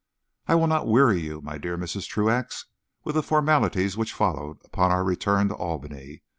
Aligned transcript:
I 0.47 0.55
will 0.55 0.65
not 0.65 0.87
weary 0.87 1.19
you, 1.21 1.41
my 1.41 1.59
dear 1.59 1.77
Mrs. 1.77 2.07
Truax, 2.07 2.65
with 3.03 3.13
the 3.13 3.21
formalities 3.21 3.95
which 3.95 4.13
followed 4.15 4.57
upon 4.65 4.89
our 4.89 5.03
return 5.03 5.47
to 5.49 5.55
Albany. 5.55 6.23